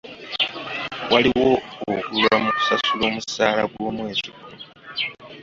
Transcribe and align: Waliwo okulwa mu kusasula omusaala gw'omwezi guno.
Waliwo 1.11 1.49
okulwa 1.91 2.35
mu 2.43 2.49
kusasula 2.55 3.03
omusaala 3.09 3.63
gw'omwezi 3.71 4.27
guno. 4.35 4.63